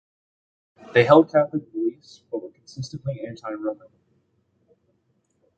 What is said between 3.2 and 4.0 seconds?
anti-Roman.